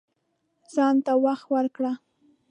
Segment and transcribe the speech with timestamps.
[0.73, 1.91] ځان ته وخت ورکړه